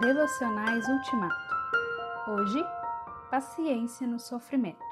Devocionais 0.00 0.86
Ultimato. 0.88 1.54
Hoje, 2.28 2.62
paciência 3.30 4.06
no 4.06 4.20
sofrimento. 4.20 4.84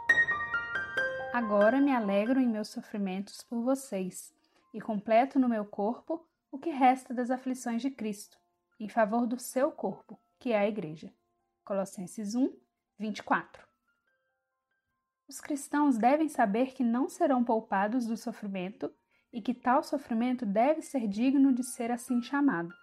Agora 1.30 1.78
me 1.78 1.92
alegro 1.92 2.40
em 2.40 2.48
meus 2.48 2.68
sofrimentos 2.68 3.42
por 3.42 3.62
vocês 3.62 4.32
e 4.72 4.80
completo 4.80 5.38
no 5.38 5.46
meu 5.46 5.66
corpo 5.66 6.26
o 6.50 6.58
que 6.58 6.70
resta 6.70 7.12
das 7.12 7.30
aflições 7.30 7.82
de 7.82 7.90
Cristo, 7.90 8.38
em 8.80 8.88
favor 8.88 9.26
do 9.26 9.38
seu 9.38 9.70
corpo, 9.70 10.18
que 10.38 10.52
é 10.52 10.58
a 10.58 10.68
Igreja. 10.68 11.12
Colossenses 11.66 12.34
1, 12.34 12.50
24. 12.98 13.62
Os 15.28 15.38
cristãos 15.38 15.98
devem 15.98 16.30
saber 16.30 16.72
que 16.72 16.82
não 16.82 17.10
serão 17.10 17.44
poupados 17.44 18.06
do 18.06 18.16
sofrimento 18.16 18.90
e 19.30 19.42
que 19.42 19.52
tal 19.52 19.82
sofrimento 19.82 20.46
deve 20.46 20.80
ser 20.80 21.06
digno 21.06 21.52
de 21.52 21.62
ser 21.62 21.90
assim 21.90 22.22
chamado. 22.22 22.74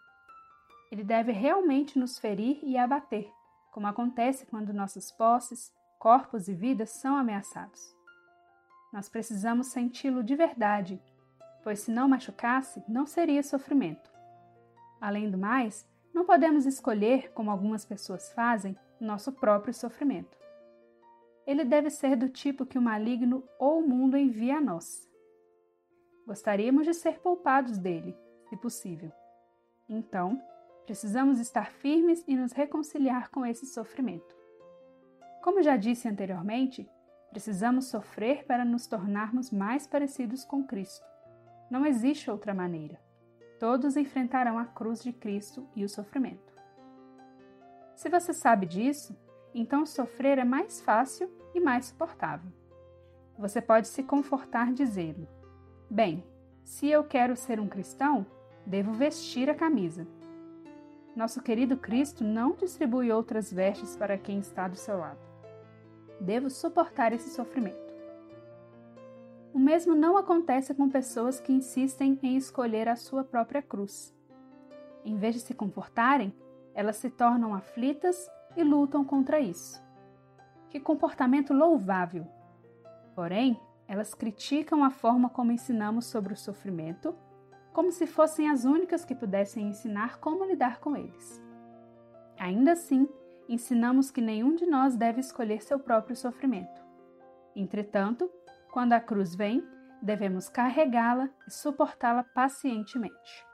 Ele 0.92 1.04
deve 1.04 1.32
realmente 1.32 1.98
nos 1.98 2.20
ferir 2.20 2.60
e 2.62 2.78
abater, 2.78 3.32
como 3.72 3.88
acontece 3.88 4.46
quando 4.46 4.74
nossas 4.74 5.12
posses, 5.12 5.74
corpos 5.98 6.50
e 6.50 6.54
vidas 6.54 6.90
são 6.90 7.16
ameaçados. 7.16 7.96
Nós 8.92 9.08
precisamos 9.08 9.68
senti-lo 9.68 10.22
de 10.22 10.36
verdade, 10.36 11.02
pois 11.64 11.80
se 11.80 11.92
não 11.92 12.10
machucasse, 12.10 12.84
não 12.90 13.06
seria 13.06 13.42
sofrimento. 13.42 14.12
Além 15.00 15.32
do 15.32 15.38
mais, 15.38 15.88
não 16.14 16.26
podemos 16.26 16.66
escolher, 16.66 17.32
como 17.32 17.50
algumas 17.50 17.86
pessoas 17.86 18.34
fazem, 18.34 18.78
nosso 19.00 19.32
próprio 19.32 19.74
sofrimento. 19.74 20.38
Ele 21.48 21.64
deve 21.64 21.90
ser 21.90 22.16
do 22.16 22.28
tipo 22.28 22.66
que 22.66 22.78
o 22.78 22.82
maligno 22.82 23.44
ou 23.58 23.80
o 23.80 23.88
mundo 23.88 24.18
envia 24.18 24.58
a 24.58 24.62
nós. 24.62 25.10
Gostaríamos 26.28 26.86
de 26.86 26.94
ser 26.94 27.20
poupados 27.20 27.78
dele, 27.78 28.16
se 28.50 28.58
possível. 28.58 29.12
Então, 29.90 30.42
Precisamos 30.86 31.40
estar 31.40 31.72
firmes 31.72 32.24
e 32.28 32.36
nos 32.36 32.52
reconciliar 32.52 33.30
com 33.30 33.46
esse 33.46 33.66
sofrimento. 33.66 34.36
Como 35.42 35.62
já 35.62 35.78
disse 35.78 36.08
anteriormente, 36.08 36.90
precisamos 37.30 37.86
sofrer 37.86 38.46
para 38.46 38.66
nos 38.66 38.88
tornarmos 38.88 39.52
mais 39.52 39.88
parecidos 39.88 40.44
com 40.44 40.64
Cristo. 40.64 41.06
Não 41.70 41.86
existe 41.86 42.30
outra 42.30 42.54
maneira. 42.54 43.00
Todos 43.60 43.96
enfrentarão 43.96 44.58
a 44.58 44.66
cruz 44.66 45.02
de 45.02 45.14
Cristo 45.14 45.68
e 45.76 45.86
o 45.86 45.90
sofrimento. 45.90 46.52
Se 47.96 48.10
você 48.10 48.34
sabe 48.34 48.66
disso, 48.66 49.16
então 49.54 49.86
sofrer 49.86 50.38
é 50.38 50.44
mais 50.44 50.82
fácil 50.82 51.30
e 51.54 51.60
mais 51.60 51.86
suportável. 51.86 52.52
Você 53.38 53.62
pode 53.62 53.88
se 53.88 54.04
confortar 54.04 54.74
dizendo: 54.74 55.28
Bem, 55.90 56.24
se 56.64 56.88
eu 56.88 57.04
quero 57.04 57.36
ser 57.36 57.60
um 57.60 57.68
cristão, 57.68 58.26
devo 58.66 58.94
vestir 58.94 59.50
a 59.50 59.56
camisa. 59.56 60.08
Nosso 61.16 61.42
querido 61.42 61.76
Cristo 61.76 62.24
não 62.24 62.54
distribui 62.54 63.12
outras 63.12 63.52
vestes 63.52 63.98
para 63.98 64.18
quem 64.18 64.40
está 64.40 64.68
do 64.68 64.78
seu 64.78 64.98
lado. 64.98 65.20
Devo 66.20 66.50
suportar 66.50 67.12
esse 67.12 67.30
sofrimento. 67.32 67.92
O 69.54 69.60
mesmo 69.60 69.94
não 69.94 70.16
acontece 70.16 70.74
com 70.74 70.90
pessoas 70.90 71.40
que 71.40 71.52
insistem 71.52 72.18
em 72.24 72.38
escolher 72.38 72.88
a 72.88 72.96
sua 72.96 73.24
própria 73.24 73.62
cruz. 73.62 74.16
Em 75.04 75.18
vez 75.18 75.36
de 75.36 75.42
se 75.42 75.54
confortarem, 75.54 76.34
elas 76.74 76.96
se 76.96 77.10
tornam 77.10 77.54
aflitas 77.54 78.30
e 78.56 78.64
lutam 78.64 79.04
contra 79.04 79.40
isso. 79.42 79.84
Que 80.70 80.80
comportamento 80.80 81.54
louvável! 81.54 82.26
Porém, 83.14 83.60
elas 83.86 84.14
criticam 84.14 84.86
a 84.86 84.90
forma 84.90 85.30
como 85.30 85.52
ensinamos 85.52 86.06
sobre 86.06 86.34
o 86.34 86.38
sofrimento 86.38 87.14
como 87.74 87.92
se 87.92 88.06
fossem 88.06 88.50
as 88.50 88.66
únicas 88.66 89.06
que 89.06 89.16
pudessem 89.16 89.70
ensinar 89.70 90.20
como 90.20 90.46
lidar 90.46 90.80
com 90.80 90.96
eles. 90.96 91.42
Ainda 92.38 92.74
assim, 92.74 93.08
ensinamos 93.48 94.12
que 94.12 94.22
nenhum 94.22 94.56
de 94.56 94.66
nós 94.66 94.96
deve 94.96 95.20
escolher 95.20 95.62
seu 95.62 95.80
próprio 95.80 96.16
sofrimento. 96.16 96.82
Entretanto, 97.56 98.30
quando 98.72 98.94
a 98.94 99.00
cruz 99.00 99.36
vem, 99.36 99.64
devemos 100.02 100.50
carregá-la 100.50 101.30
e 101.48 101.52
suportá-la 101.52 102.24
pacientemente. 102.24 103.51